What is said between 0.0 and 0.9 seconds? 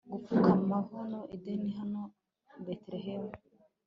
gupfukama.